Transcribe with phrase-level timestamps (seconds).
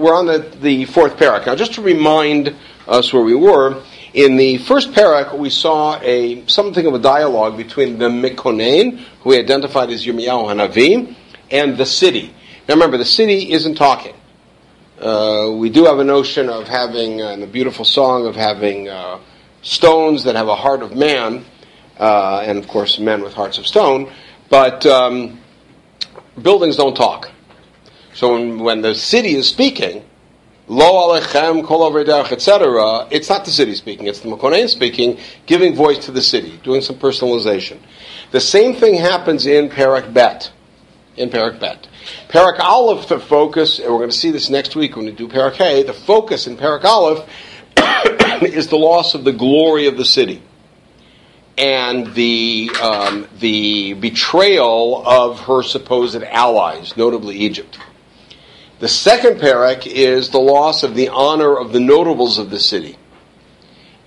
[0.00, 1.46] we're on the, the fourth parak.
[1.46, 2.54] Now, just to remind
[2.88, 3.82] us where we were,
[4.14, 9.30] in the first parak, we saw a something of a dialogue between the Mekonen, who
[9.30, 11.14] we identified as Yirmiyahu Hanavi,
[11.50, 12.34] and the city.
[12.66, 14.14] Now remember, the city isn't talking.
[14.98, 18.88] Uh, we do have a notion of having, uh, in the beautiful song, of having
[18.88, 19.18] uh,
[19.62, 21.44] stones that have a heart of man,
[21.98, 24.10] uh, and of course, men with hearts of stone,
[24.48, 25.38] but um,
[26.42, 27.30] buildings don't talk.
[28.20, 30.04] So when, when the city is speaking,
[30.68, 33.08] Lo alechem kol etc.
[33.10, 36.82] It's not the city speaking; it's the Makonaim speaking, giving voice to the city, doing
[36.82, 37.78] some personalization.
[38.30, 40.52] The same thing happens in Perak Bet.
[41.16, 41.88] In Perak Bet,
[42.28, 45.26] Perak Aleph, the focus, and we're going to see this next week when we do
[45.26, 45.82] Perak Hay.
[45.82, 47.26] The focus in Perak Aleph
[48.42, 50.42] is the loss of the glory of the city
[51.56, 57.78] and the um, the betrayal of her supposed allies, notably Egypt.
[58.80, 62.96] The second parak is the loss of the honor of the notables of the city.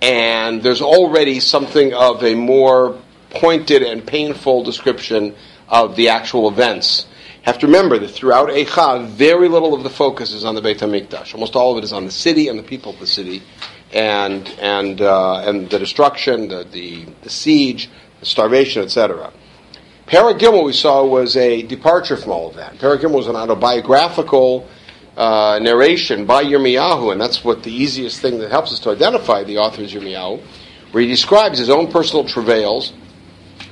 [0.02, 5.36] And there's already something of a more pointed and painful description
[5.68, 7.06] of the actual events.
[7.36, 10.60] You have to remember that throughout Eicha, very little of the focus is on the
[10.60, 11.34] Beit HaMikdash.
[11.34, 13.44] Almost all of it is on the city and the people of the city,
[13.92, 19.32] and and uh, and the destruction, the, the, the siege, the starvation, etc.
[20.06, 22.74] Parak Gimel we saw was a departure from all of that.
[22.74, 24.68] Parak was an autobiographical
[25.16, 29.44] uh, narration by Yirmiyahu, and that's what the easiest thing that helps us to identify
[29.44, 30.42] the author is Yirmiyahu,
[30.92, 32.92] where he describes his own personal travails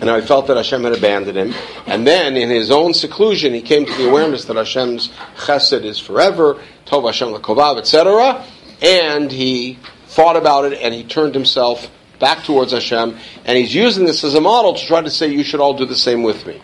[0.00, 1.54] and how he felt that Hashem had abandoned him.
[1.86, 5.98] And then, in his own seclusion, he came to the awareness that Hashem's chesed is
[5.98, 8.42] forever, Tov Hashem lekovav, etc.
[8.80, 11.90] And he thought about it, and he turned himself
[12.22, 15.42] back towards Hashem, and he's using this as a model to try to say, you
[15.42, 16.62] should all do the same with me.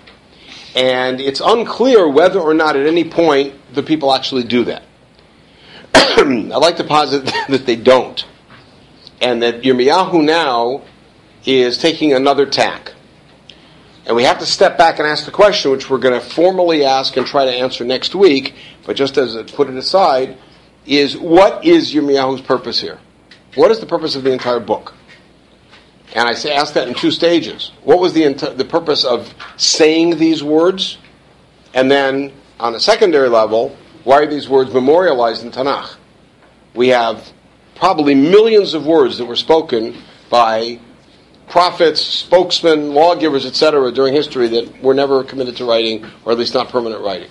[0.76, 4.84] And it's unclear whether or not at any point the people actually do that.
[5.94, 8.24] I'd like to posit that they don't.
[9.20, 10.82] And that Yirmiyahu now
[11.44, 12.92] is taking another tack.
[14.06, 16.84] And we have to step back and ask the question, which we're going to formally
[16.84, 18.54] ask and try to answer next week,
[18.86, 20.38] but just as a put it aside,
[20.86, 23.00] is what is Yirmiyahu's purpose here?
[23.56, 24.94] What is the purpose of the entire book?
[26.14, 27.72] And I say, ask that in two stages.
[27.84, 30.98] What was the, the purpose of saying these words?
[31.74, 35.96] And then, on a secondary level, why are these words memorialized in Tanakh?
[36.74, 37.30] We have
[37.74, 40.80] probably millions of words that were spoken by
[41.48, 46.54] prophets, spokesmen, lawgivers, etc., during history that were never committed to writing, or at least
[46.54, 47.30] not permanent writing.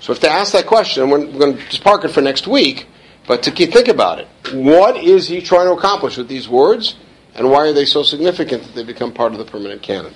[0.00, 2.86] So if to ask that question, we're going to just park it for next week,
[3.26, 4.28] but to think about it.
[4.52, 6.96] What is he trying to accomplish with these words?
[7.34, 10.14] And why are they so significant that they become part of the permanent canon?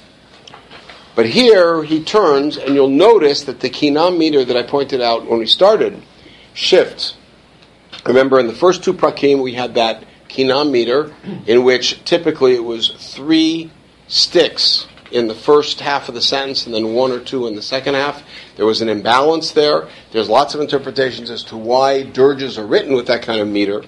[1.17, 5.27] But here he turns, and you'll notice that the Kinah meter that I pointed out
[5.27, 6.01] when we started
[6.55, 7.17] shifts.
[8.07, 11.13] Remember, in the first two prakim, we had that Kinah meter,
[11.47, 13.73] in which typically it was three
[14.07, 17.63] sticks in the first half of the sentence and then one or two in the
[17.63, 18.23] second half.
[18.57, 19.89] There was an imbalance there.
[20.13, 23.85] There's lots of interpretations as to why dirges are written with that kind of meter.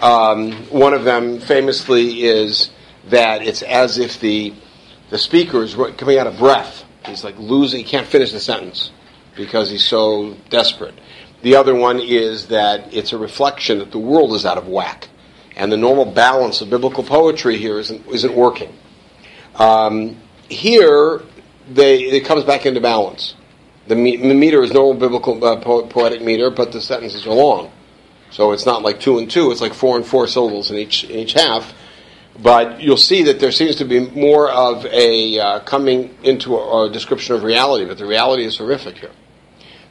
[0.00, 2.70] Um, one of them famously is
[3.08, 4.54] that it's as if the
[5.10, 6.84] the speaker is coming out of breath.
[7.04, 8.92] He's like losing, he can't finish the sentence
[9.34, 10.94] because he's so desperate.
[11.42, 15.08] The other one is that it's a reflection that the world is out of whack,
[15.56, 18.72] and the normal balance of biblical poetry here isn't isn't working.
[19.56, 20.16] Um,
[20.48, 21.22] here,
[21.68, 23.34] they it comes back into balance.
[23.88, 27.34] The, me- the meter is normal biblical uh, po- poetic meter, but the sentences are
[27.34, 27.72] long.
[28.30, 31.04] So it's not like two and two; it's like four and four syllables in each
[31.04, 31.74] in each half.
[32.42, 36.86] But you'll see that there seems to be more of a uh, coming into a,
[36.86, 39.10] a, description of reality, but the reality is horrific here.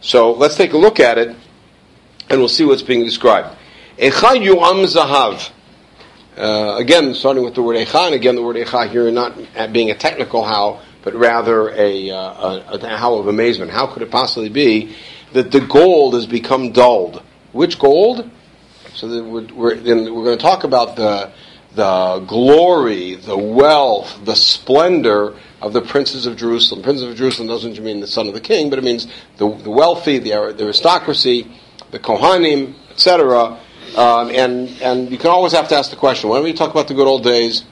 [0.02, 1.36] So let's take a look at it,
[2.30, 3.56] and we'll see what's being described.
[3.98, 5.52] Echa yu'am zahav.
[6.38, 9.38] Uh, again, starting with the word echa, and again the word echa here not
[9.74, 13.72] being a technical how, but rather a, uh, a, a how of amazement.
[13.72, 14.96] How could it possibly be
[15.34, 17.22] that the gold has become dulled?
[17.52, 18.30] Which gold?
[18.94, 21.32] So we're, we're, then we're going to talk about the,
[21.76, 26.84] the glory, the wealth, the splendor of the princes of Jerusalem.
[26.84, 29.08] Princes of Jerusalem doesn't mean the son of the king, but it means
[29.38, 31.50] the, the wealthy, the, the aristocracy,
[31.92, 33.60] the Kohanim, etc.
[33.96, 36.88] Um, and, and you can always have to ask the question, whenever you talk about
[36.88, 37.64] the good old days,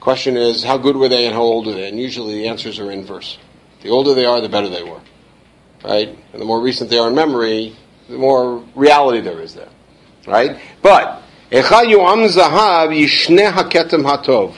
[0.00, 1.88] question is, how good were they and how old were they?
[1.88, 3.38] And usually the answers are inverse.
[3.82, 5.00] The older they are, the better they were.
[5.84, 6.08] Right?
[6.32, 7.76] And the more recent they are in memory,
[8.08, 9.68] the more reality there is there.
[10.26, 10.60] Right?
[10.82, 11.22] But,
[14.04, 14.56] hatov.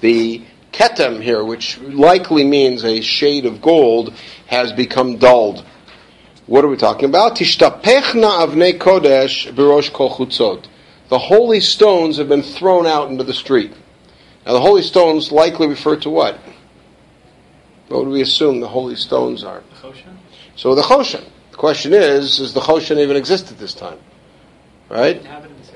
[0.00, 0.42] The
[0.72, 4.14] ketem here, which likely means a shade of gold,
[4.46, 5.64] has become dulled.
[6.46, 7.36] What are we talking about?
[7.36, 10.66] Tishtapechna avnei kodesh birosh kol chutzot.
[11.08, 13.72] The holy stones have been thrown out into the street.
[14.46, 16.38] Now, the holy stones likely refer to what?
[17.88, 19.62] What would we assume the holy stones are?
[19.70, 20.16] The Choshen?
[20.54, 21.24] So the Choshen.
[21.60, 23.98] The question is, does the Choshen even exist at this time?
[24.88, 25.22] Right?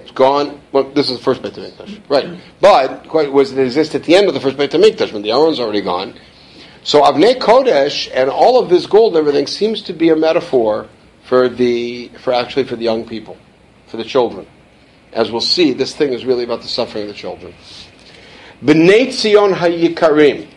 [0.01, 0.63] It's gone.
[0.73, 2.01] Well, this is the first Beit HaMikdash.
[2.09, 2.41] Right.
[2.59, 5.33] But, quite- was it exist at the end of the first Beit HaMikdash when the
[5.33, 6.19] Aron's already gone?
[6.85, 10.89] So Avnei Kodesh and all of this gold and everything seems to be a metaphor
[11.25, 13.37] for the, for actually for the young people,
[13.89, 14.47] for the children.
[15.13, 17.53] As we'll see, this thing is really about the suffering of the children.
[18.65, 20.49] B'nai Tzion HaYikarim,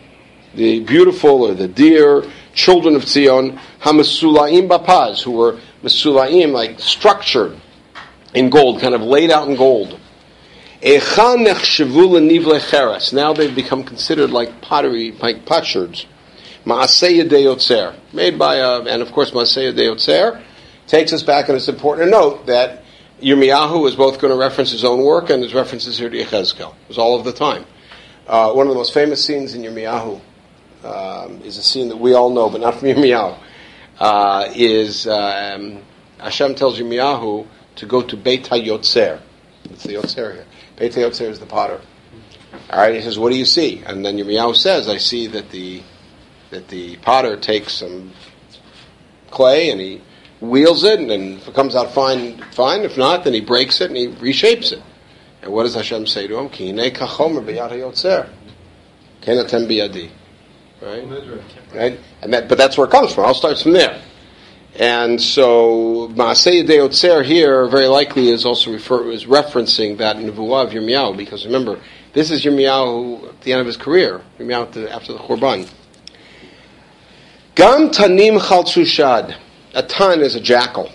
[0.54, 2.24] the beautiful or the dear
[2.58, 7.56] children of Tzion, HaMesulaim Bapaz, who were Mesulaim, like structured
[8.34, 10.00] in gold, kind of laid out in gold.
[10.82, 10.98] Now
[13.32, 16.06] they've become considered like pottery, like potsherds.
[16.66, 20.42] Maaseh Yotzer, made by, uh, and of course Maaseh Yotzer,
[20.88, 22.82] takes us back, and it's important to note that
[23.22, 26.74] Yirmiyahu is both going to reference his own work and his references here to Yechezkel.
[26.74, 27.64] It was all of the time.
[28.26, 30.20] Uh, one of the most famous scenes in Yirmiyahu
[30.84, 33.38] um, is a scene that we all know, but not from Yirmiyahu.
[33.98, 35.82] Uh, is um,
[36.18, 37.46] Hashem tells Yirmiyahu
[37.76, 39.20] to go to Beit HaYotzer.
[39.64, 40.46] It's the Yotzer here.
[40.76, 41.80] Beit HaYotzer is the potter.
[42.70, 45.50] All right, he says, "What do you see?" And then Yirmiyahu says, "I see that
[45.50, 45.82] the
[46.50, 48.12] that the potter takes some
[49.30, 50.00] clay and he
[50.40, 52.82] wheels it, and if it comes out fine, fine.
[52.82, 54.82] If not, then he breaks it and he reshapes it."
[55.42, 56.48] And what does Hashem say to him?
[56.48, 58.28] Ki hinei kachomer b'yad hayotzer,
[59.20, 60.10] ken atem biyadi.
[60.80, 61.04] Right?
[61.74, 62.00] Right?
[62.22, 63.24] And that, but that's where it comes from.
[63.24, 64.00] I'll start from there.
[64.76, 70.70] And so Maaseh Yotzer here very likely is also refer, is referencing that Nevuah of
[70.70, 71.80] Yirmiyahu, because remember,
[72.12, 75.68] this is Yirmiyahu at the end of his career, Yirmiyahu after, after the Churban.
[77.56, 79.36] Gam Tanim Chaltzushad.
[79.74, 80.90] A tan is a jackal.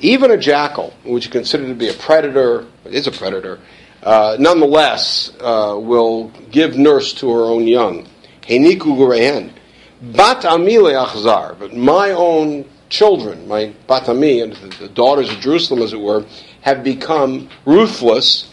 [0.00, 3.58] Even a jackal, which is considered to be a predator, is a predator,
[4.02, 8.06] uh, nonetheless uh, will give nurse to her own young.
[8.48, 9.52] Heiniku gurehen.
[10.00, 11.58] Bat amile achzar.
[11.58, 16.00] But my own children, my bat ami, and the, the daughters of Jerusalem, as it
[16.00, 16.24] were,
[16.62, 18.50] have become ruthless.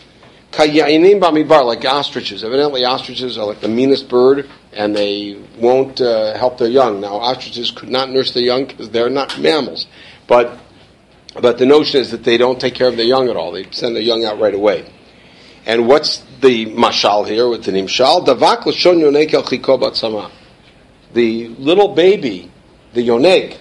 [0.51, 2.43] Kaya'inim bamidbar, like ostriches.
[2.43, 7.01] Evidently, ostriches are like the meanest bird, and they won't uh, help their young.
[7.01, 9.87] Now, ostriches could not nurse their young because they're not mammals.
[10.27, 10.57] But
[11.41, 13.51] but the notion is that they don't take care of their young at all.
[13.51, 14.89] They send their young out right away.
[15.65, 18.25] And what's the mashal here with the nimshal?
[18.25, 20.31] Davak l'shon yonek el chiko.
[21.13, 22.51] The little baby,
[22.93, 23.57] the yonek,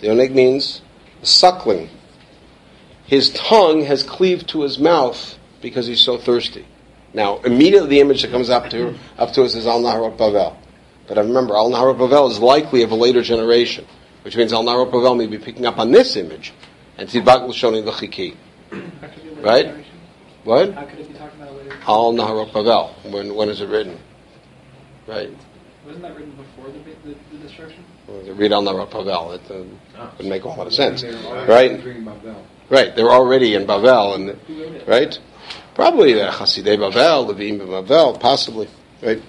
[0.00, 0.80] the yonek means
[1.22, 1.90] suckling.
[3.04, 6.66] His tongue has cleaved to his mouth because he's so thirsty.
[7.14, 10.56] Now, immediately the image that comes up to up to us is Al Naharot Bavel.
[11.06, 13.86] But I remember, Al Naharot Bavel is likely of a later generation,
[14.22, 16.52] which means Al Naharot Bavel may be picking up on this image
[16.98, 18.36] and Tidbak L'shoni L'chiki.
[18.70, 19.85] How could it be a later Right?
[20.46, 20.74] Generation?
[20.74, 20.84] What?
[20.84, 21.76] How could it be talking about a later?
[21.86, 23.12] Al Naharot Bavel.
[23.12, 23.98] When, when is it written?
[25.06, 25.30] Right.
[25.84, 26.78] Wasn't that written before the,
[27.08, 27.84] the, the destruction?
[28.08, 29.34] Well, Read Al Naharot Bavel.
[29.34, 29.50] It
[29.98, 31.04] uh, would make a whole lot of sense.
[31.04, 31.48] Right?
[31.48, 32.36] Right?
[32.68, 32.96] Right.
[32.96, 34.88] They're already in Bavel, and Who wrote it?
[34.88, 35.18] right?
[35.74, 38.68] Probably the Hasidei Bavel, Levim Bavel, possibly.
[39.02, 39.22] Right?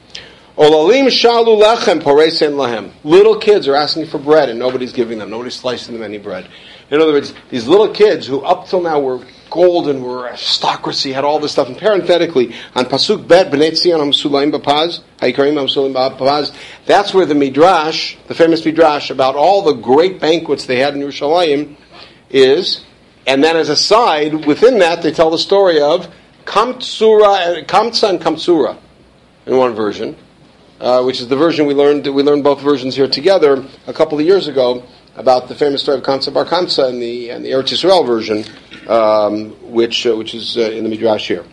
[0.57, 2.91] Olalim shalu lechem poresen lahem.
[3.03, 5.29] Little kids are asking for bread and nobody's giving them.
[5.29, 6.49] Nobody's slicing them any bread.
[6.89, 11.23] In other words, these little kids who up till now were golden, were aristocracy, had
[11.23, 11.68] all this stuff.
[11.68, 17.35] And parenthetically, on Pasuk Bet, B'nai Tzion HaMsulaim Bapaz, Haikarim HaMsulaim Bapaz, that's where the
[17.35, 21.75] Midrash, the famous Midrash about all the great banquets they had in Yerushalayim
[22.30, 22.83] is.
[23.25, 26.13] And then as a side, within that, they tell the story of
[26.45, 28.77] Kamtsura, Kamtsa and Kamtsura
[29.45, 30.16] in one version,
[30.80, 32.07] uh, which is the version we learned.
[32.07, 34.83] We learned both versions here together a couple of years ago
[35.18, 38.45] about the famous story of Kamsa Bar Kamsa and the and the Eretz Yisrael version,
[38.88, 41.44] um, which uh, which is uh, in the midrash here.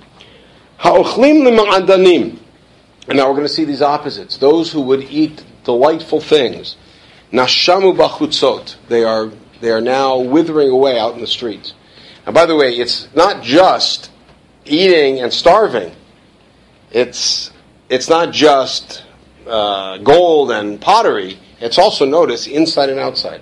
[0.78, 2.38] Ha'ochlim lema'adanim,
[3.08, 4.36] and now we're going to see these opposites.
[4.36, 6.76] Those who would eat delightful things,
[7.32, 8.76] nashamu bachutzot.
[8.88, 9.30] They are
[9.60, 11.72] they are now withering away out in the streets.
[12.26, 14.10] And by the way, it's not just
[14.66, 15.94] eating and starving.
[16.90, 17.50] It's
[17.88, 19.04] it's not just
[19.46, 21.38] uh, gold and pottery.
[21.60, 23.40] It's also notice inside and outside.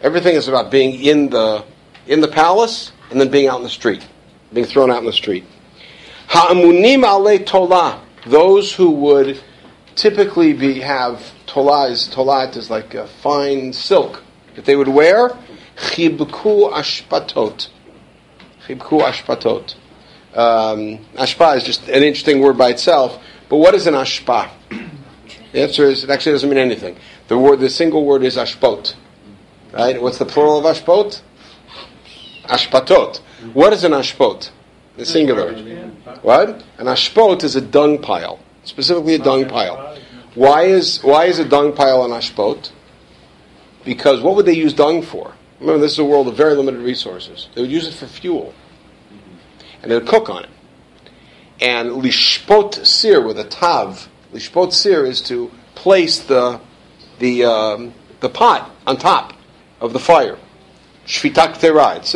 [0.00, 1.64] Everything is about being in the
[2.06, 4.06] in the palace and then being out in the street,
[4.52, 5.44] being thrown out in the street.
[6.28, 8.00] Ha'amunim ale tolah.
[8.26, 9.40] Those who would
[9.94, 14.22] typically be have tolah is tolat is like a fine silk
[14.54, 15.30] that they would wear.
[15.76, 17.68] Chibku ashpatot.
[18.66, 19.74] Chibku ashpatot.
[20.34, 23.22] Um, ashpa is just an interesting word by itself.
[23.48, 24.50] But what is an ashpa?
[25.52, 26.96] The answer is it actually doesn't mean anything.
[27.28, 28.94] The word, the single word is ashpot.
[29.72, 30.00] Right?
[30.00, 31.20] What's the plural of ashpot?
[32.44, 33.18] Ashpatot.
[33.52, 34.50] What is an ashpot?
[34.96, 35.54] The singular.
[36.22, 36.64] What?
[36.78, 39.98] An ashpot is a dung pile, specifically a dung pile.
[40.34, 42.72] Why is why is a dung pile an ashpot?
[43.84, 45.34] Because what would they use dung for?
[45.60, 47.48] Remember, this is a world of very limited resources.
[47.54, 48.54] They would use it for fuel,
[49.82, 50.50] and they would cook on it.
[51.60, 54.08] And lishpot sir with a tav.
[54.32, 56.60] Lishpot sir is to place the
[57.18, 59.37] the um, the pot on top
[59.80, 60.38] of the fire.
[61.06, 61.96] Shvitak terah.
[61.96, 62.14] It's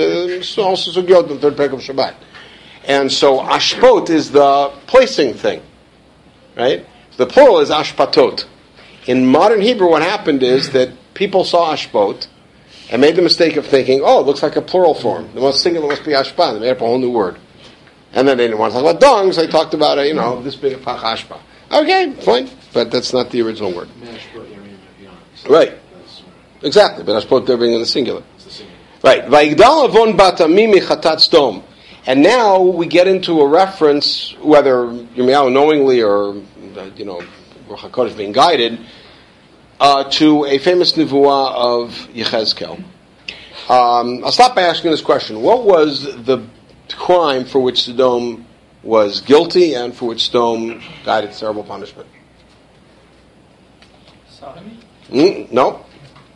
[0.58, 2.14] uh, also sugyot in the third parak of Shabbat.
[2.84, 5.62] And so ashpot is the placing thing,
[6.56, 6.86] right?
[7.16, 8.46] The plural is ashpatot.
[9.06, 12.26] In modern Hebrew, what happened is that people saw ashpot
[12.90, 15.32] and made the mistake of thinking, oh, it looks like a plural form.
[15.34, 16.54] The most singular must be ashpa.
[16.54, 17.38] They made up a whole new word.
[18.12, 19.36] And then they didn't want to talk about dongs.
[19.36, 21.40] they talked about it, you know, this being a pach ashpa.
[21.70, 23.88] Okay, fine, but that's not the original word.
[25.48, 25.78] Right.
[26.62, 28.22] Exactly, but ashpot they're being in the singular.
[29.02, 29.24] Right.
[29.24, 31.64] Vayigdal avon chatat Sdom.
[32.06, 36.34] And now we get into a reference, whether Yirmiyahu knowingly or,
[36.96, 37.22] you know,
[37.68, 38.78] Ruach HaKodesh being guided,
[39.80, 42.82] uh, to a famous nevuah of Yechezkel.
[43.68, 45.42] Um, I'll stop by asking this question.
[45.42, 46.44] What was the
[46.90, 48.46] crime for which Sodom
[48.82, 52.08] was guilty and for which Sodom got its terrible punishment?
[54.28, 54.78] Sodomy?
[55.08, 55.84] Mm, no.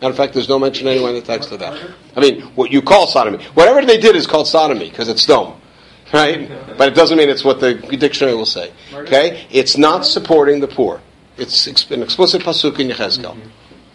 [0.00, 1.90] Matter of fact, there's no mention anywhere in the text of that.
[2.14, 3.42] I mean, what you call sodomy.
[3.54, 5.58] Whatever they did is called sodomy because it's Sodom.
[6.12, 6.50] Right?
[6.76, 8.72] But it doesn't mean it's what the dictionary will say.
[8.92, 9.46] Okay?
[9.50, 11.00] It's not supporting the poor.
[11.38, 13.36] It's an explicit pasuk in Yechezkel.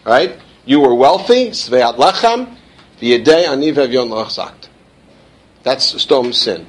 [0.04, 0.38] Right?
[0.64, 2.56] You were wealthy, sveat lachem,
[3.00, 4.68] v'yedei ani v'evyon lachzakt.
[5.62, 6.66] That's Sdom's sin.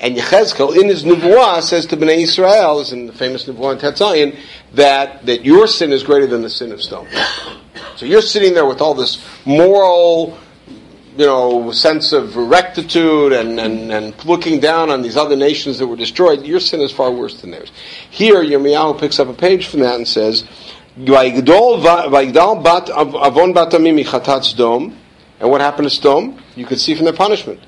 [0.00, 3.78] And Yechezkel, in his Nevuah, says to Bnei Israel, is in the famous Nevuah in
[3.78, 4.36] Tetzayin,
[4.74, 7.08] that, that your sin is greater than the sin of Sdom.
[7.96, 10.38] So you're sitting there with all this moral,
[11.16, 15.88] you know, sense of rectitude and, and, and looking down on these other nations that
[15.88, 16.46] were destroyed.
[16.46, 17.72] Your sin is far worse than theirs.
[18.08, 20.44] Here, Yirmiyahu picks up a page from that and says.
[20.96, 21.08] And
[25.50, 26.40] what happened to Sdom?
[26.56, 27.60] You could see from their punishment.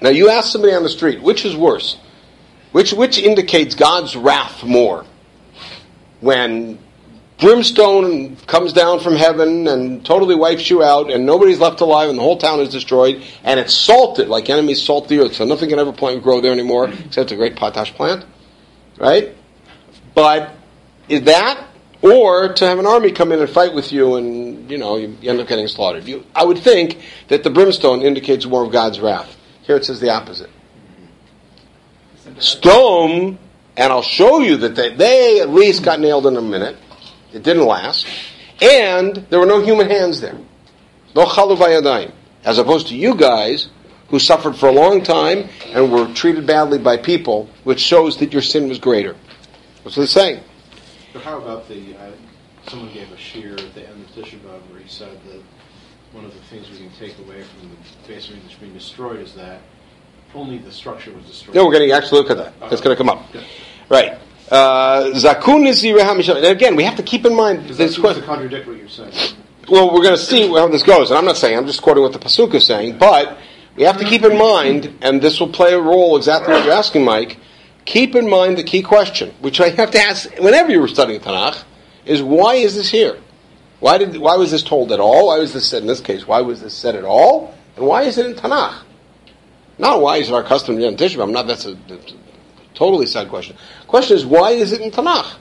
[0.00, 1.98] Now you ask somebody on the street, which is worse?
[2.70, 5.04] Which, which indicates God's wrath more?
[6.20, 6.78] When
[7.38, 12.18] brimstone comes down from heaven and totally wipes you out and nobody's left alive and
[12.18, 15.68] the whole town is destroyed and it's salted like enemies salt the earth so nothing
[15.68, 18.24] can ever plant grow there anymore except a great potash plant.
[18.96, 19.34] Right?
[20.14, 20.54] But
[21.08, 21.67] is that
[22.12, 25.16] or to have an army come in and fight with you and you know you
[25.22, 26.04] end up getting slaughtered.
[26.04, 26.98] You, I would think
[27.28, 29.36] that the brimstone indicates more of God's wrath.
[29.62, 30.50] Here it says the opposite.
[32.36, 33.36] Sdom,
[33.76, 36.76] and I'll show you that they, they at least got nailed in a minute.
[37.32, 38.06] It didn't last.
[38.60, 40.38] And there were no human hands there.
[41.14, 42.12] No chaluvayadayim.
[42.44, 43.68] As opposed to you guys
[44.08, 48.32] who suffered for a long time and were treated badly by people, which shows that
[48.32, 49.14] your sin was greater.
[49.84, 50.42] That's what it's saying.
[51.18, 52.12] But how about the, uh,
[52.68, 55.42] someone gave a shiur at the end of Tisha B'Av where he said that
[56.12, 59.34] one of the things we can take away from the base that's being destroyed is
[59.34, 59.60] that
[60.32, 61.56] only the structure was destroyed.
[61.56, 62.60] No, we're going to actually look at that.
[62.70, 63.32] That's going to come up.
[63.32, 63.42] Good.
[63.88, 64.12] Right.
[64.48, 68.22] Uh, Zakun Nizirah Mishal- And again, we have to keep in mind this question.
[68.22, 69.12] to contradict what you're saying.
[69.68, 71.10] Well, we're going to see how this goes.
[71.10, 72.96] And I'm not saying, I'm just quoting what the Pasuk is saying.
[72.98, 73.38] But
[73.74, 76.74] we have to keep in mind, and this will play a role exactly what you're
[76.74, 77.38] asking, Mike.
[77.88, 81.20] Keep in mind the key question, which I have to ask whenever you were studying
[81.20, 81.64] Tanakh,
[82.04, 83.18] is why is this here?
[83.80, 85.28] Why did why was this told at all?
[85.28, 86.26] Why was this said in this case?
[86.26, 87.54] Why was this said at all?
[87.76, 88.82] And why is it in Tanakh?
[89.78, 91.30] Not why is it our custom to do in Tisha B'Av?
[91.30, 92.16] Not that's a, that's a
[92.74, 93.56] totally side question.
[93.86, 95.36] Question is why is it in Tanakh?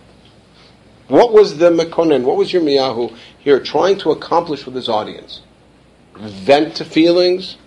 [1.10, 2.24] What was the Mekonen?
[2.24, 5.42] What was Yirmiyahu here trying to accomplish with his audience?
[6.16, 7.58] Vent to feelings?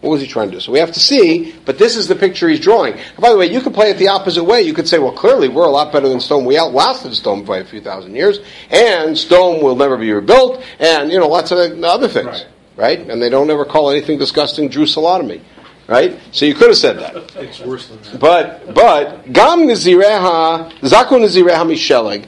[0.00, 0.60] What was he trying to do?
[0.60, 2.94] So we have to see, but this is the picture he's drawing.
[2.94, 4.62] And by the way, you could play it the opposite way.
[4.62, 6.46] You could say, well, clearly we're a lot better than Sdom.
[6.46, 8.40] We outlasted Sdom by a few thousand years,
[8.70, 12.26] and Sdom will never be rebuilt, and, you know, lots of other things.
[12.26, 12.46] Right.
[12.76, 13.10] Right?
[13.10, 15.42] And they don't ever call anything disgusting Jerusalem.
[15.86, 16.18] Right?
[16.32, 17.16] So you could have said that.
[17.36, 18.20] It's worse than that.
[18.20, 22.26] But but gam nizireha zaku nizireha misheleg,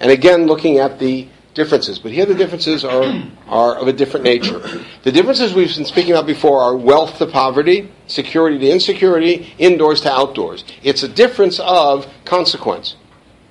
[0.00, 1.98] and again looking at the differences.
[1.98, 4.60] But here the differences are are of a different nature.
[5.02, 10.00] The differences we've been speaking about before are wealth to poverty, security to insecurity, indoors
[10.02, 10.64] to outdoors.
[10.82, 12.96] It's a difference of consequence,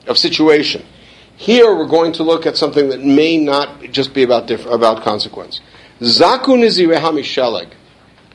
[0.07, 0.85] of situation.
[1.37, 5.03] Here we're going to look at something that may not just be about diff- about
[5.03, 5.61] consequence.
[5.99, 7.69] Zaku nizireha misheleg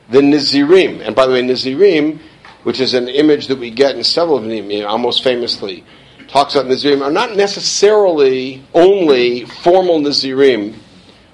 [0.09, 2.19] the Nizirim, and by the way, Nizirim,
[2.63, 5.83] which is an image that we get in several of them, almost famously,
[6.27, 10.75] talks about Nazirim are not necessarily only formal Nazirim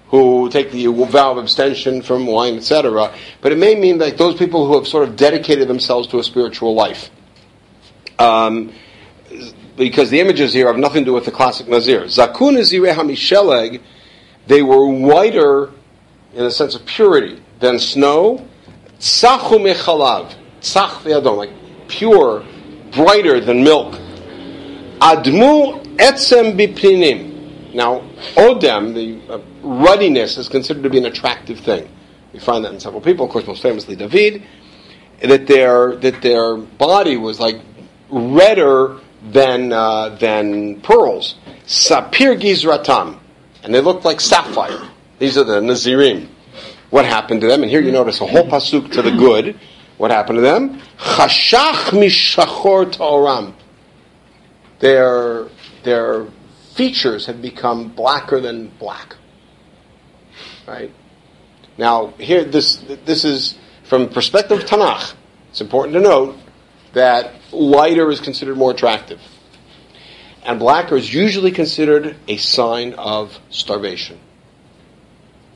[0.07, 4.35] who take the vow of abstention from wine, etc., but it may mean like those
[4.35, 7.09] people who have sort of dedicated themselves to a spiritual life.
[8.19, 8.71] Um,
[9.75, 12.01] because the images here have nothing to do with the classic Nazir.
[12.03, 13.81] Zakun Nazireh HaMisheleg,
[14.45, 15.71] they were whiter
[16.33, 18.47] in the sense of purity than snow.
[18.99, 21.49] Tzachu Mechalav, Tzach Ve'adom, like
[21.87, 22.45] pure,
[22.91, 23.99] brighter than milk.
[25.03, 27.73] Admu Etzem Biplinim.
[27.73, 31.89] Now, Odem, the uh, ruddiness, is considered to be an attractive thing.
[32.31, 34.43] We find that in several people, of course, most famously David,
[35.21, 37.57] that their, that their body was like
[38.09, 41.35] redder than, uh, than pearls.
[41.65, 43.19] Sapir Gizratam.
[43.61, 44.89] And they looked like sapphire.
[45.19, 46.29] These are the Nazirim.
[46.91, 47.61] What happened to them?
[47.61, 49.59] And here you notice a whole pasuk to the good.
[49.97, 50.79] What happened to them?
[50.97, 53.53] Chashach mishachor ta'oram.
[54.83, 55.47] Their,
[55.83, 56.27] their
[56.75, 59.15] features have become blacker than black.
[60.67, 60.91] Right?
[61.77, 65.13] Now, here, this, this is from the perspective of Tanakh.
[65.51, 66.35] It's important to note
[66.91, 69.21] that lighter is considered more attractive.
[70.43, 74.19] And blacker is usually considered a sign of starvation.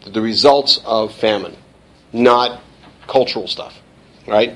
[0.05, 1.57] The results of famine,
[2.13, 2.61] not
[3.07, 3.77] cultural stuff.
[4.25, 4.55] Right?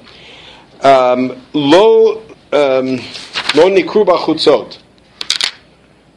[0.81, 2.23] Um, lo
[2.53, 2.99] um,
[3.55, 4.79] lo nikru bachutzot.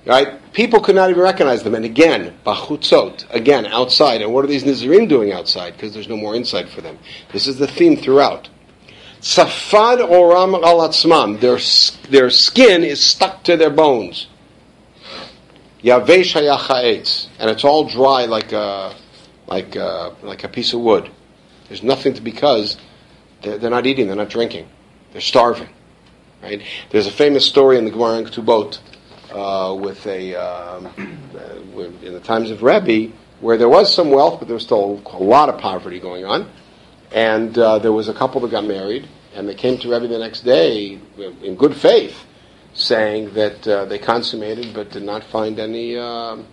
[0.06, 0.52] Right?
[0.52, 1.74] People could not even recognize them.
[1.74, 4.20] And again, bachutzot, again, outside.
[4.20, 5.72] And what are these Nizirim doing outside?
[5.72, 6.98] Because there's no more insight for them.
[7.32, 8.48] This is the theme throughout.
[9.20, 11.40] Safad oram alatzmam.
[11.40, 11.58] Their,
[12.10, 14.26] their skin is stuck to their bones.
[15.82, 17.28] Yavesh hayachaetz.
[17.38, 18.94] And it's all dry like a,
[19.46, 21.10] like a, like a piece of wood.
[21.68, 22.76] There's nothing to, because
[23.40, 24.68] they're, they're not eating, they're not drinking.
[25.12, 25.68] They're starving.
[26.44, 26.62] Right?
[26.90, 28.78] There's a famous story in the Gemara in Ketubot
[29.32, 30.86] uh, with a, um,
[31.34, 35.00] uh, in the times of Rebbe, where there was some wealth, but there was still
[35.06, 36.50] a lot of poverty going on.
[37.12, 40.18] And uh, there was a couple that got married, and they came to Rebbe the
[40.18, 42.26] next day in good faith,
[42.74, 46.44] saying that uh, they consummated but did not find any, um,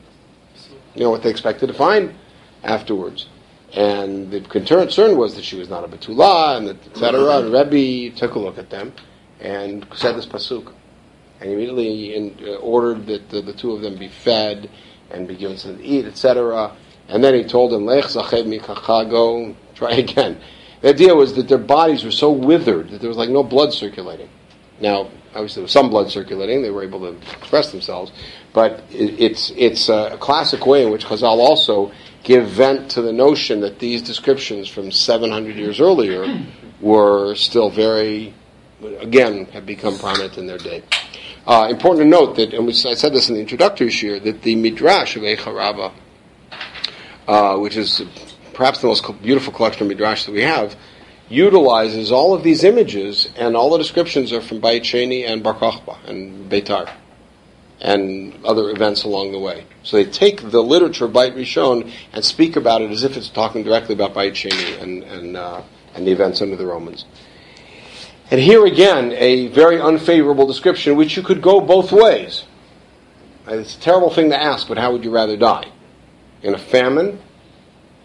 [0.95, 2.15] you know, what they expected to find
[2.63, 3.27] afterwards.
[3.73, 7.39] And the concern was that she was not a betula, and etc.
[7.39, 8.93] And Rebbe took a look at them
[9.41, 10.71] and said this pasuk,
[11.39, 14.69] and immediately in, uh, ordered that the, the, two of them be fed
[15.09, 16.75] and be given something to eat, etc.
[17.07, 20.39] And then he told them, Lech zached mikachago, try again.
[20.81, 23.73] The idea was that their bodies were so withered that there was like no blood
[23.73, 24.29] circulating.
[24.79, 28.11] Now, obviously, there was some blood circulating; they were able to express themselves.
[28.53, 31.91] But it, it's it's a classic way in which Chazal also
[32.23, 36.25] give vent to the notion that these descriptions from 700 years earlier
[36.79, 38.33] were still very,
[38.83, 40.83] again, have become prominent in their day.
[41.45, 44.43] Uh, important to note that, and we, I said this in the introductory year, that
[44.43, 45.91] the Midrash of Eicha Rabbah,
[47.27, 48.01] uh, which is
[48.53, 50.75] perhaps the most beautiful collection of Midrash that we have,
[51.29, 55.55] utilizes all of these images, and all the descriptions are from Bayit Sheni and Bar
[55.55, 56.91] Kokhba and Beitar,
[57.79, 59.65] and other events along the way.
[59.83, 63.29] So they take the literature of Bayit Rishon and speak about it as if it's
[63.29, 65.63] talking directly about Bayit Sheni and, and, uh,
[65.95, 67.05] and the events under the Romans.
[68.31, 72.45] And here again, a very unfavorable description, which you could go both ways.
[73.45, 75.69] It's a terrible thing to ask, but how would you rather die?
[76.41, 77.19] In a famine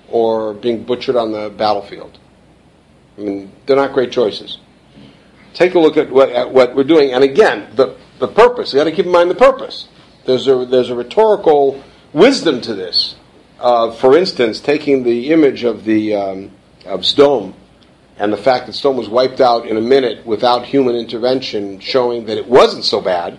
[0.08, 2.18] or being butchered on the battlefield?
[3.16, 4.58] I mean, they're not great choices.
[5.54, 7.12] Take a look at what, at what we're doing.
[7.12, 8.72] And again, the, the purpose.
[8.72, 9.86] you got to keep in mind the purpose.
[10.24, 13.14] There's a, there's a rhetorical wisdom to this.
[13.60, 16.50] Uh, for instance, taking the image of, the, um,
[16.84, 17.54] of Sdom
[18.18, 22.26] and the fact that Sdom was wiped out in a minute without human intervention, showing
[22.26, 23.38] that it wasn't so bad.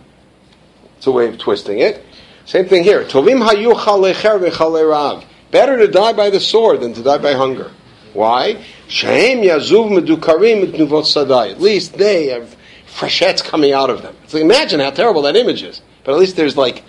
[0.98, 2.06] It's a way of twisting it.
[2.46, 3.04] Same thing here.
[3.04, 7.72] Tovim hayu Better to die by the sword than to die by hunger.
[8.14, 8.64] Why?
[8.88, 11.52] Shehem yazuv medukarim sadai.
[11.52, 14.16] At least they have freshets coming out of them.
[14.28, 15.82] So imagine how terrible that image is.
[16.04, 16.84] But at least there's like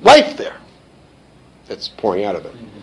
[0.00, 0.56] life there
[1.66, 2.73] that's pouring out of them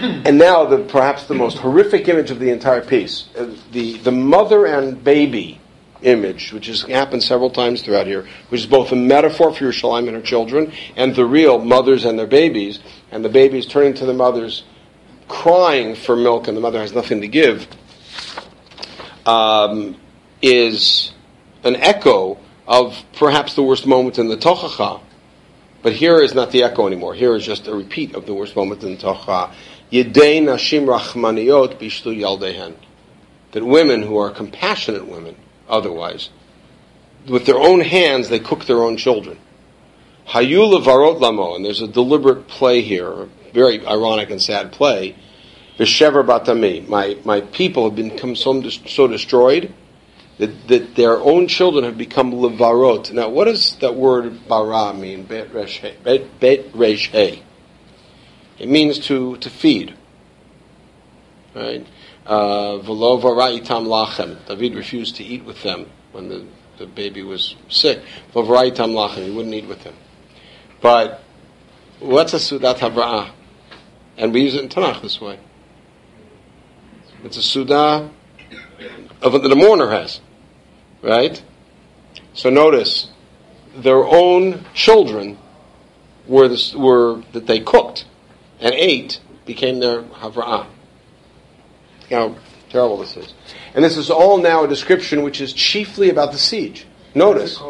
[0.00, 4.12] and now the perhaps the most horrific image of the entire piece, uh, the the
[4.12, 5.60] mother and baby
[6.02, 10.06] image, which has happened several times throughout here, which is both a metaphor for Yerushalayim
[10.06, 14.06] and her children, and the real mothers and their babies, and the babies turning to
[14.06, 14.64] the mothers,
[15.28, 17.68] crying for milk, and the mother has nothing to give,
[19.26, 19.96] um,
[20.40, 21.12] is
[21.64, 25.00] an echo of perhaps the worst moment in the Tochacha.
[25.82, 27.14] But here is not the echo anymore.
[27.14, 29.52] Here is just a repeat of the worst moment in the Tochacha.
[29.90, 32.74] Yedei Nashim Rachmaniot Bishtu Yaldehen.
[33.52, 35.34] That women who are compassionate women,
[35.68, 36.30] otherwise,
[37.26, 39.38] with their own hands, they cook their own children.
[40.28, 45.16] Hayu Varot lamo, and there's a deliberate play here, a very ironic and sad play.
[45.76, 49.72] Vishever batami, my my people have become so, so destroyed
[50.38, 53.12] that, that their own children have become levarot.
[53.12, 55.24] Now, what does that word bara mean?
[55.24, 57.42] Bet reshe.
[58.60, 59.94] It means to to feed.
[61.54, 61.84] Right.
[62.26, 64.46] Uh, lachem.
[64.46, 66.44] David refused to eat with them when the,
[66.78, 68.02] the baby was sick.
[68.32, 69.24] V'lo vara itam lachem.
[69.24, 69.94] He wouldn't eat with them.
[70.80, 71.22] But
[71.98, 73.32] what's a sudat habra'ah?
[74.16, 75.40] And we use it in Tanakh this way.
[77.24, 78.10] It's a sudah
[79.22, 80.20] of what the mourner has,
[81.02, 81.42] right?
[82.34, 83.10] So notice,
[83.74, 85.38] their own children
[86.26, 88.04] were, the, were that they cooked
[88.60, 90.66] and eight became their havra'ah.
[92.10, 92.36] How
[92.68, 93.34] terrible this is.
[93.74, 96.86] And this is all now a description which is chiefly about the siege.
[97.14, 97.60] Notice.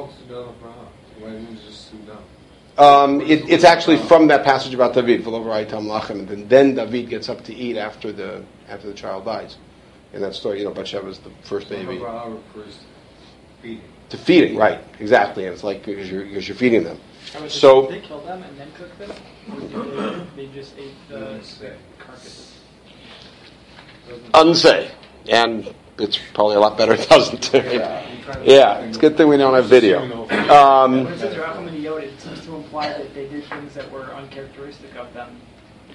[2.79, 7.45] Um, it, it's actually from that passage about David, and then, then David gets up
[7.45, 9.59] to eat after the after the child dies.
[10.15, 11.99] In that story, you know, Bathsheba is the first baby.
[13.61, 13.83] feeding.
[14.09, 14.81] To feeding, right?
[14.99, 16.99] Exactly, and it's like because you're, because you're feeding them.
[17.49, 19.11] So they kill them and then cook them,
[19.53, 21.41] or did they, they just ate the
[21.99, 22.59] carcasses?
[24.35, 24.91] Unsay,
[25.29, 27.53] and it's probably a lot better it doesn't.
[28.45, 30.03] yeah, it's a good thing we don't have video.
[30.51, 35.41] Um, it seems to imply that they did things that were uncharacteristic of them.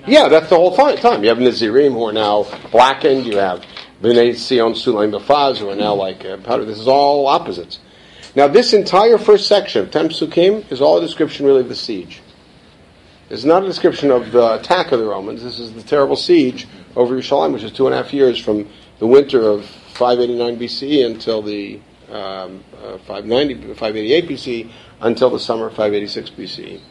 [0.07, 1.23] Yeah, that's the whole time.
[1.23, 3.25] You have Nazirim who are now blackened.
[3.25, 3.65] You have
[4.01, 6.63] Bnei Sion Sulaim Bafaz who are now like uh, powder.
[6.63, 7.79] This is all opposites.
[8.35, 12.21] Now, this entire first section of is all a description really of the siege.
[13.29, 15.41] It's not a description of the attack of the Romans.
[15.41, 18.69] This is the terrible siege over Yerushalayim, which is two and a half years from
[18.99, 24.71] the winter of 589 BC until the um, uh, 590, 588 BCE
[25.01, 26.81] until the summer of 586 BC.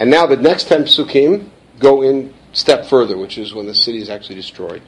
[0.00, 3.98] And now the next 10 psukim go in step further, which is when the city
[3.98, 4.82] is actually destroyed.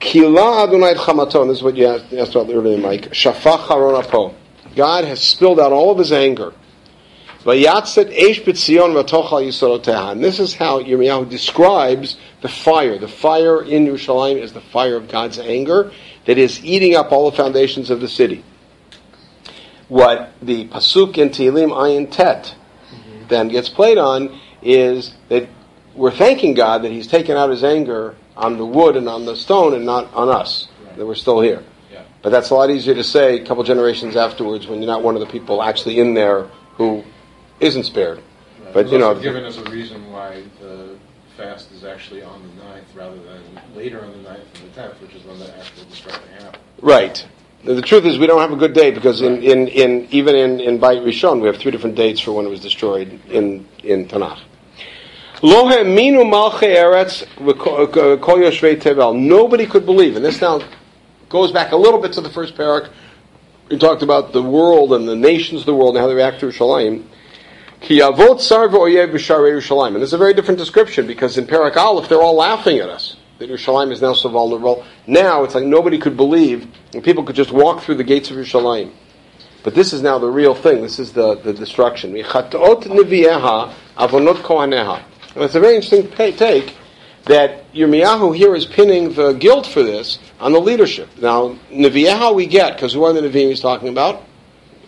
[0.00, 3.10] Kila Adonai Chamaton, this is what you asked, about earlier, Mike.
[3.10, 3.98] Shafach Haron
[4.76, 6.52] God has spilled out all of his anger.
[7.44, 7.64] And
[10.22, 12.98] this is how Yirmiyahu describes the fire.
[12.98, 15.90] The fire in Yerushalayim is the fire of God's anger
[16.26, 18.44] that is eating up all the foundations of the city.
[19.88, 22.54] What the Pasuk in Tehillim Ayin Tet
[23.28, 25.48] then gets played on is that
[25.94, 29.34] we're thanking God that He's taken out His anger on the wood and on the
[29.34, 31.64] stone and not on us, that we're still here.
[32.22, 35.14] But that's a lot easier to say a couple generations afterwards when you're not one
[35.14, 36.42] of the people actually in there
[36.74, 37.02] who
[37.60, 38.18] isn't spared.
[38.18, 38.74] Right.
[38.74, 40.96] But you know, It's given as a reason why the
[41.36, 43.42] fast is actually on the 9th rather than
[43.74, 46.62] later on the 9th and the 10th, which is when the actual destruction happened.
[46.82, 47.26] Right.
[47.64, 50.60] The truth is, we don't have a good date because in, in, in even in
[50.60, 54.08] in Beit Rishon, we have three different dates for when it was destroyed in in
[54.08, 54.40] Tanakh.
[55.42, 59.18] Lohe Minumal Khe Eretz recoyoshveel.
[59.18, 60.60] Nobody could believe, and this now
[61.30, 62.90] goes back a little bit to the first parak.
[63.70, 66.40] We talked about the world and the nations of the world and how they react
[66.40, 67.04] to Yerushalayim.
[69.94, 72.90] And this is a very different description because in Parak Aleph, they're all laughing at
[72.90, 74.84] us that Yerushalayim is now so vulnerable.
[75.06, 78.36] Now it's like nobody could believe, and people could just walk through the gates of
[78.36, 78.92] Yerushalayim.
[79.62, 80.82] But this is now the real thing.
[80.82, 82.10] This is the, the destruction.
[82.10, 82.26] And
[85.44, 86.76] it's a very interesting take
[87.30, 91.08] that Yirmiyahu here is pinning the guilt for this on the leadership.
[91.20, 94.22] Now, Nevi'ah we get, because who are the Nevi'im he's talking about?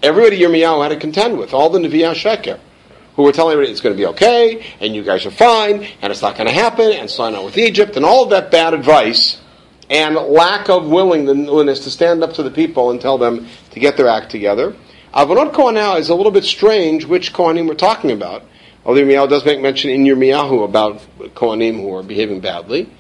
[0.03, 2.59] Everybody Yirmiyahu had to contend with, all the Nevi'ah Sheker
[3.15, 6.11] who were telling everybody it's going to be okay, and you guys are fine, and
[6.11, 8.73] it's not going to happen, and sign on with Egypt, and all of that bad
[8.73, 9.41] advice,
[9.91, 13.99] and lack of willingness to stand up to the people and tell them to get
[13.99, 14.75] their act together.
[15.15, 18.45] Avonot Kohanah is a little bit strange which Kohanim we're talking about.
[18.85, 21.01] Although Yirmiyahu does make mention in Yirmiyahu about
[21.35, 22.91] Kohanim who are behaving badly.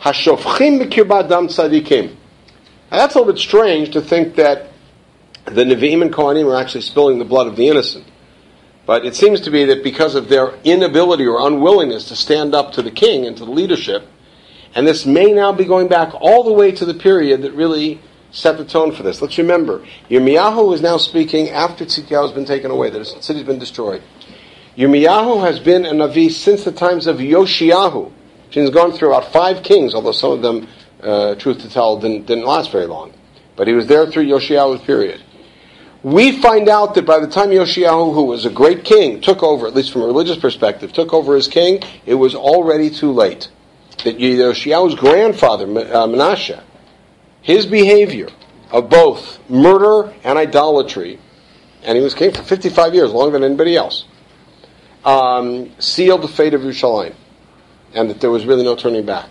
[0.00, 0.88] Hashofchim
[1.28, 2.16] dam tzadikim.
[2.90, 4.70] That's a little bit strange to think that
[5.44, 8.06] the Nevi'im and Kohanim are actually spilling the blood of the innocent.
[8.86, 12.72] But it seems to be that because of their inability or unwillingness to stand up
[12.72, 14.06] to the king and to the leadership,
[14.74, 18.00] and this may now be going back all the way to the period that really
[18.30, 19.20] set the tone for this.
[19.20, 23.58] Let's remember, Yirmiyahu is now speaking after Tzidkiyahu has been taken away, the city's been
[23.58, 24.02] destroyed.
[24.78, 28.12] Yirmiyahu has been a Navi since the times of Yoshiyahu.
[28.50, 30.68] She's gone through about five kings, although some of them,
[31.02, 33.12] uh, truth to tell, didn't, didn't last very long.
[33.56, 35.20] But he was there through Yoshiyahu's period.
[36.04, 39.66] We find out that by the time Yoshiyahu, who was a great king, took over,
[39.66, 43.48] at least from a religious perspective, took over as king, it was already too late.
[44.04, 46.62] That Yoshiyahu's grandfather, uh, Menashe,
[47.42, 48.28] his behavior
[48.70, 51.18] of both murder and idolatry
[51.82, 54.04] and he was king for 55 years, longer than anybody else,
[55.08, 57.14] um, sealed the fate of Yerushalayim,
[57.94, 59.30] and that there was really no turning back.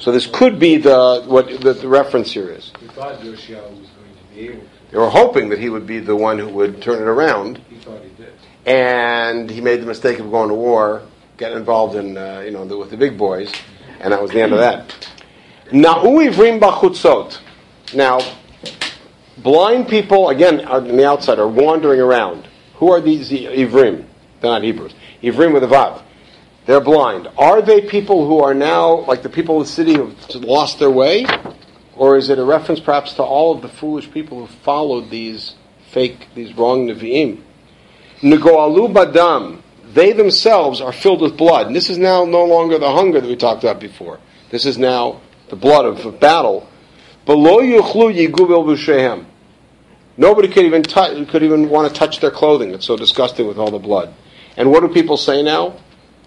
[0.00, 2.72] So this could be the what the, the reference here is.
[2.80, 4.66] He thought was going to be able to.
[4.90, 7.76] They were hoping that he would be the one who would turn it around, He
[7.76, 8.32] thought he did.
[8.66, 11.02] and he made the mistake of going to war,
[11.38, 13.50] getting involved in uh, you know the, with the big boys,
[14.00, 15.08] and that was the end of that.
[15.70, 17.38] Na'u ivrim bachutzot.
[17.94, 18.18] Now,
[19.38, 22.48] blind people again on the outside are wandering around.
[22.74, 24.06] Who are these ivrim?
[24.40, 24.92] They're not Hebrews.
[25.22, 26.02] Ivrim with a vav.
[26.66, 27.28] They're blind.
[27.38, 30.78] Are they people who are now like the people of the city who have lost
[30.78, 31.26] their way,
[31.96, 35.54] or is it a reference perhaps to all of the foolish people who followed these
[35.90, 37.40] fake, these wrong nevi'im?
[38.20, 39.62] Negoalu badam.
[39.92, 41.66] They themselves are filled with blood.
[41.66, 44.20] And this is now no longer the hunger that we talked about before.
[44.50, 46.68] This is now the blood of, battle.
[47.26, 49.26] Below yuchlu yigubil b'shehem.
[50.16, 52.70] Nobody could even tou- could even want to touch their clothing.
[52.70, 54.14] It's so disgusting with all the blood.
[54.56, 55.76] And what do people say now?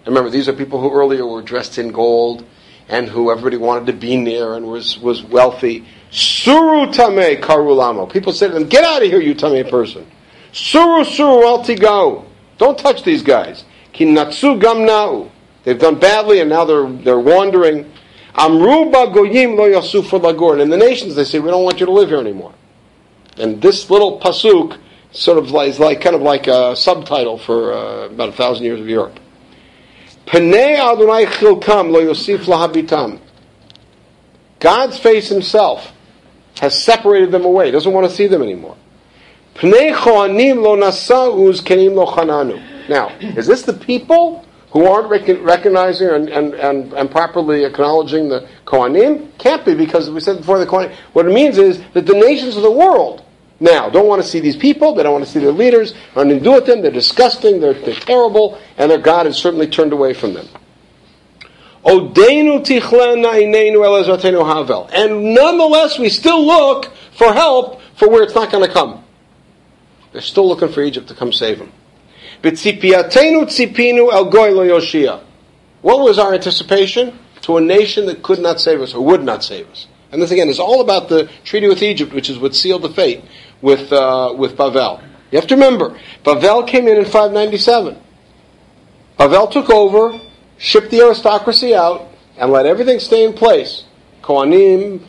[0.06, 2.46] Remember, these are people who earlier were dressed in gold
[2.88, 5.86] and who everybody wanted to be near and was, was wealthy.
[6.12, 8.12] Suru tame karulamo.
[8.12, 10.10] People say to them, get out of here, you tame person.
[10.52, 12.26] Suru suru al tigau.
[12.58, 13.66] Don't touch these guys.
[13.94, 15.32] Kinatsu gamnau.
[15.64, 17.92] They've done badly and now they're, they're wandering.
[18.36, 20.54] Amruba goyim lo yasuf lagur.
[20.54, 22.54] And in the nations they say, we don't want you to live here anymore.
[23.38, 24.78] And this little pasuk
[25.16, 28.80] sort of like, like kind of like a subtitle for uh, about a thousand years
[28.80, 29.20] of Europe.
[34.60, 35.92] God's face Himself
[36.60, 37.72] has separated them away.
[37.72, 38.76] Doesn't want to see them anymore.
[42.90, 48.28] Now, is this the people who aren't rec- recognizing and, and, and, and properly acknowledging
[48.30, 49.38] the Kohanim?
[49.38, 50.94] Can't be because we said before the Kohanim.
[51.14, 53.25] What it means is that the nations of the world
[53.60, 54.96] now don't want to see these people.
[54.96, 55.94] They don't want to see their leaders.
[56.16, 56.82] Nothing to do with them.
[56.82, 57.62] They're disgusting.
[57.62, 60.48] They're, they're terrible, and their God has certainly turned away from them.
[64.92, 69.04] And nonetheless, we still look for help for where it's not going to come.
[70.12, 71.72] They're still looking for Egypt to come save them.
[75.82, 77.20] What was our anticipation?
[77.42, 79.88] To a nation that could not save us or would not save us.
[80.12, 82.90] And this again is all about the treaty with Egypt, which is what sealed the
[82.90, 83.24] fate
[83.66, 85.02] with uh, with Bavel.
[85.32, 87.98] You have to remember, Bavel came in in 597.
[89.18, 90.22] Bavel took over,
[90.58, 93.86] shipped the aristocracy out, and let everything stay in place.
[94.22, 95.04] Kohanim,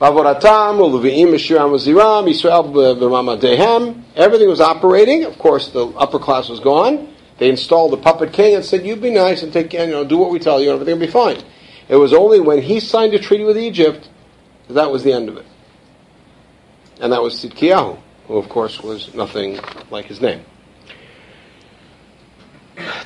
[0.00, 2.64] Bavoratam, Uluviim, Meshiram, Ziram, Yisrael,
[2.98, 4.02] B'mamadehem.
[4.16, 5.24] Everything was operating.
[5.24, 7.14] Of course, the upper class was gone.
[7.38, 10.18] They installed the puppet king and said, "You be nice and take, you know, do
[10.18, 11.38] what we tell you, and everything will be fine."
[11.88, 14.08] It was only when he signed a treaty with Egypt
[14.66, 15.46] that, that was the end of it,
[17.00, 19.58] and that was Tzidkiyahu, who of course was nothing
[19.90, 20.44] like his name.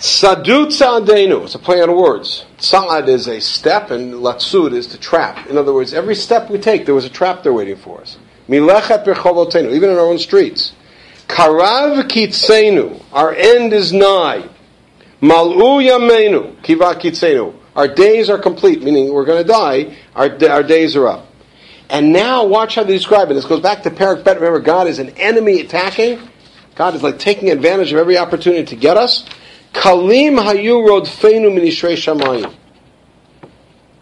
[0.01, 1.45] Sadu tzadenu.
[1.45, 2.45] It's a play on words.
[2.59, 5.47] Tzad is a step, and latsud is to trap.
[5.49, 8.19] In other words, every step we take, there was a trap there waiting for us.
[8.49, 10.73] Milechet berchovotenu, even in our own streets.
[11.29, 13.01] Karav kitzenu.
[13.13, 14.49] Our end is nigh.
[15.21, 16.61] Malu yamenu.
[16.63, 17.55] Kiva kitzenu.
[17.77, 19.97] Our days are complete, meaning we're going to die.
[20.17, 21.27] Our, our days are up.
[21.91, 23.35] And now, watch how they describe it.
[23.35, 24.37] This goes back to Parak Bet.
[24.37, 26.21] Remember, God is an enemy attacking.
[26.77, 29.29] God is like taking advantage of every opportunity to get us.
[29.73, 32.55] Kalim hayu rodfeinu minishrei shamayim.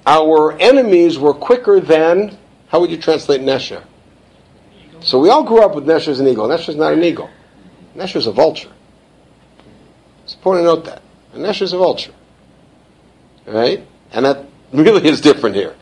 [0.07, 2.37] Our enemies were quicker than,
[2.69, 3.83] how would you translate Nesher?
[5.01, 6.47] So we all grew up with Nesher as an eagle.
[6.47, 7.31] Nesher is not an eagle.
[7.97, 8.71] Nesher is a vulture.
[10.25, 11.03] It's important to note that.
[11.33, 12.13] A Nesher is a vulture.
[13.47, 13.87] Right?
[14.13, 15.75] And that really is different here.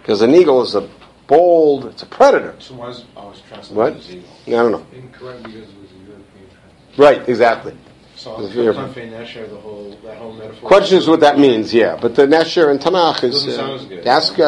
[0.00, 0.88] Because an eagle is a
[1.30, 2.54] bold, it's a predator.
[2.58, 3.96] So why is always translated What?
[3.96, 4.28] as eagle?
[4.48, 4.86] I don't know.
[4.92, 6.98] Incorrect because it was a European translation.
[6.98, 7.74] Right, exactly.
[8.16, 10.68] So It's the very- Kanfei Nesher, the whole, that whole metaphor.
[10.68, 11.96] Question is what that means, yeah.
[11.98, 13.44] But the Nesher and Tanakh is.
[13.44, 14.06] Doesn't Uh, sound good.
[14.06, 14.44] ask, uh,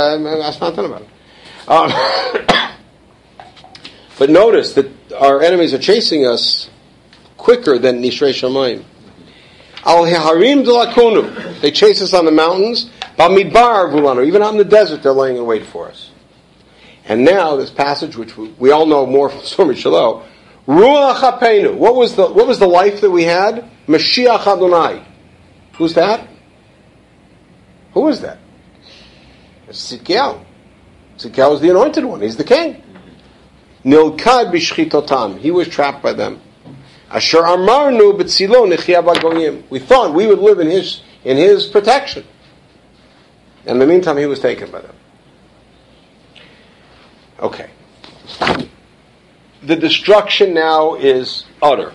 [0.49, 1.09] ask Matan about it.
[1.69, 1.93] Um,
[4.19, 6.69] but notice that our enemies are chasing us
[7.39, 8.83] quicker than Nishrei Shamayim.
[9.85, 11.61] Al Harim Delakunu.
[11.61, 12.91] They chase us on the mountains.
[13.19, 14.27] Bamidbar Vulanu.
[14.27, 16.11] Even out in the desert, they're laying in wait for us.
[17.05, 20.25] And now this passage, which we, all know more from Stormy Shiloh,
[20.67, 21.75] Ruach HaPeinu.
[21.75, 23.69] What was the what was the life that we had?
[23.89, 25.05] Mashiach Adonai.
[25.75, 26.29] Who's that?
[27.95, 28.39] Who is that?
[29.69, 29.93] It's.
[29.93, 32.21] Tzidkiyahu is the anointed one.
[32.21, 32.83] He's the king.
[33.85, 35.39] Nilkad b'shchitotam.
[35.39, 36.41] He was trapped by them.
[37.11, 39.69] Asher amarnu b'tzilo nechia.
[39.69, 42.25] We thought we would live in his in his protection.
[43.67, 44.95] In the meantime, he was taken by them.
[47.43, 47.71] Okay.
[49.63, 51.93] The destruction now is utter.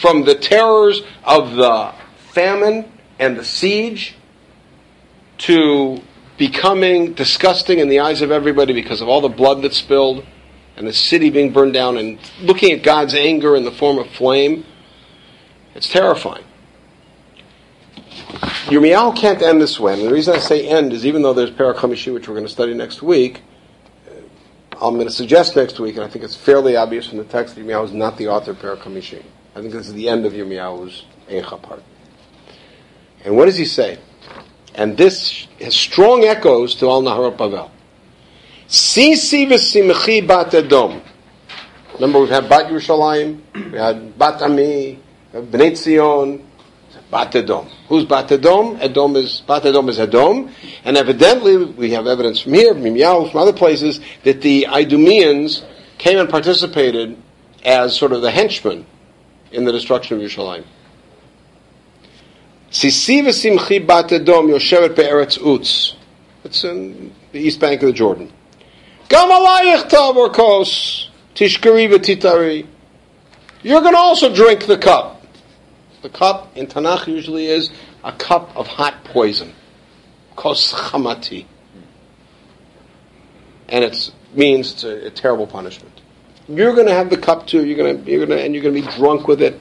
[0.00, 1.92] From the terrors of the
[2.32, 4.14] famine and the siege
[5.38, 6.00] to
[6.38, 10.24] becoming disgusting in the eyes of everybody because of all the blood that's spilled
[10.76, 14.08] and the city being burned down and looking at God's anger in the form of
[14.10, 14.64] flame,
[15.74, 16.44] it's terrifying.
[18.66, 19.94] Yirmiyahu can't end this way.
[19.94, 22.46] And the reason I say end is even though there's Parak Hamishi, which we're going
[22.46, 23.42] to study next week,
[24.80, 27.56] I'm going to suggest next week, and I think it's fairly obvious from the text
[27.56, 29.24] that Yirmiyahu is not the author of Parak Hamishi.
[29.56, 31.82] I think this is the end of Yirmiyahu's Eicha part.
[33.24, 33.98] And what does he say?
[34.76, 37.70] And this has strong echoes to Al Naharot Bavel.
[38.68, 41.02] Sisi v'simchi bat Edom.
[41.94, 45.00] Remember, we've had Bat Yerushalayim, we had Bat Ami,
[45.32, 46.40] Bnei
[47.10, 47.68] Bat Edom.
[47.88, 48.76] Who's Bat Edom?
[49.16, 50.50] Is Bat Edom is Edom,
[50.84, 52.82] and evidently we have evidence from here, from
[53.28, 55.64] from other places, that the Idumeans
[55.96, 57.16] came and participated
[57.64, 58.86] as sort of the henchmen
[59.52, 60.64] in the destruction of Yerushalayim.
[62.70, 65.94] Sisi v'simchi bat Edom yoshevet be'eretz Utz.
[66.44, 68.30] It's in the east bank of the Jordan.
[69.08, 72.66] Gam alayich tav kos tishkari v'titari.
[73.62, 75.17] You're going to also drink the cup.
[76.02, 77.70] The cup in Tanakh usually is
[78.04, 79.52] a cup of hot poison.
[80.36, 81.46] Kos chamati.
[83.68, 86.00] And it means it's a, a terrible punishment.
[86.48, 87.66] You're going to have the cup too.
[87.66, 89.60] You're going to, you're going to, and you're going to be drunk with it,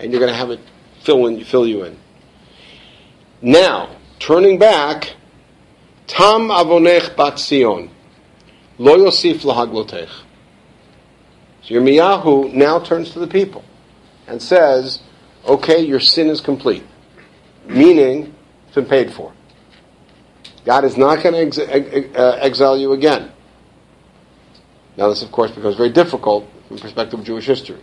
[0.00, 0.60] and you're going to have it
[1.02, 1.98] fill in, fill you in.
[3.42, 5.14] Now, turning back,
[6.06, 7.90] Tam avonech bat Sion,
[8.78, 10.08] lo yosif lahaglotech.
[11.62, 13.64] So Yirmiyahu now turns to the people
[14.26, 15.00] and says,
[15.46, 16.84] okay, your sin is complete.
[17.66, 18.34] Meaning,
[18.66, 19.32] it's been paid for.
[20.64, 23.30] God is not going to ex- uh, exile you again.
[24.96, 27.80] Now, this, of course, becomes very difficult from the perspective of Jewish history.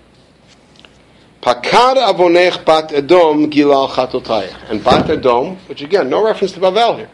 [1.42, 4.70] Pakad avonech bat Edom gilal chatotayach.
[4.70, 7.10] And bat Edom, which again, no reference to Bavel here.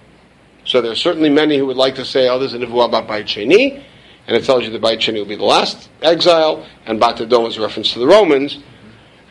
[0.65, 3.07] So there are certainly many who would like to say, oh, there's a nevuah about
[3.07, 3.81] Beit Sheni,
[4.27, 7.45] and it tells you that Beit Sheni will be the last exile, and bat Edom
[7.45, 8.60] is a reference to the Romans.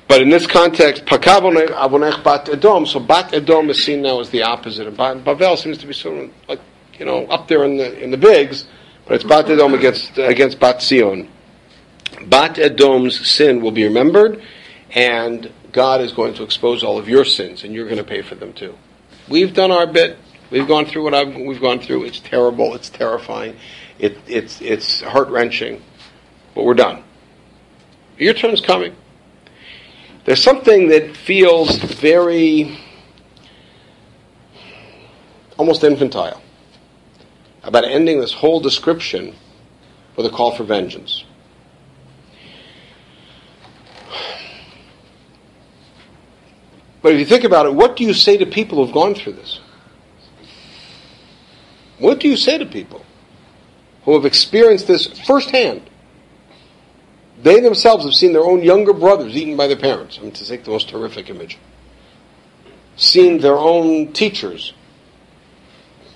[0.09, 4.42] But in this context, avonech bat Edom, so bat Edom is seen now as the
[4.42, 6.61] opposite, and Bavel seems to be sort of like,
[6.99, 8.66] you know, up there in the, in the bigs,
[9.05, 11.29] but it's bat Edom against, against bat Sion.
[12.27, 14.42] Bat Edom's sin will be remembered,
[14.90, 18.23] and God is going to expose all of your sins, and you're going to pay
[18.23, 18.77] for them too.
[19.29, 20.19] We've done our bit.
[20.51, 22.05] We've gone through what I've, we've gone through.
[22.05, 22.75] It's terrible.
[22.75, 23.57] It's terrifying.
[23.99, 25.83] It, it's it's heart wrenching,
[26.55, 27.03] but we're done.
[28.19, 28.95] Your turn's coming.
[30.27, 32.77] There's something that feels very
[35.57, 36.43] almost infantile
[37.62, 39.37] about ending this whole description
[40.17, 41.25] with a call for vengeance.
[47.03, 49.35] But if you think about it, what do you say to people who've gone through
[49.35, 49.61] this?
[51.99, 53.07] What do you say to people
[54.05, 55.89] who have experienced this firsthand?
[57.42, 60.18] They themselves have seen their own younger brothers eaten by their parents.
[60.18, 61.59] I mean, to take the most horrific image.
[62.96, 64.72] Seen their own teachers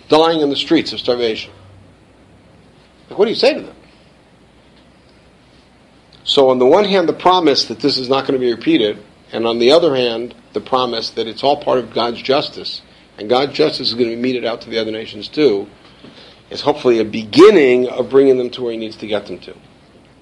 [0.09, 1.53] dying in the streets of starvation.
[3.09, 3.77] Like, what do you say to them?
[6.25, 9.03] So, on the one hand, the promise that this is not going to be repeated,
[9.33, 12.83] and on the other hand, the promise that it's all part of God's justice,
[13.19, 15.69] and God's justice is going to be meted out to the other nations too,
[16.51, 19.55] is hopefully a beginning of bringing them to where He needs to get them to.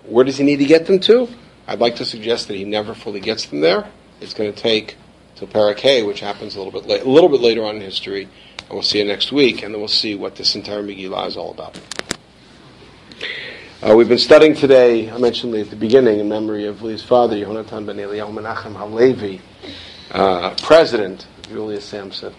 [0.09, 1.29] Where does He need to get them to?
[1.67, 3.89] I'd like to suggest that He never fully gets them there.
[4.21, 4.97] It's going to take
[5.37, 8.23] till Parakeh, which happens a little bit la- a little bit later on in history,
[8.59, 11.37] and we'll see it next week, and then we'll see what this entire Megillah is
[11.37, 11.79] all about.
[13.81, 17.37] Uh, we've been studying today, I mentioned at the beginning, in memory of Lee's father,
[17.37, 19.41] Yehonatan ben Eliyahu Menachem Halevi,
[20.11, 22.35] uh, president Julius Sampson,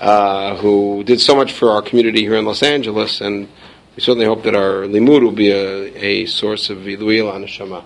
[0.00, 3.48] uh, who did so much for our community here in Los Angeles, and
[4.00, 7.84] we certainly hope that our limud will be a, a source of Ilui Haneshama.